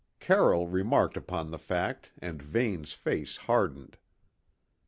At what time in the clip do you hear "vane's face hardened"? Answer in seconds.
2.41-3.99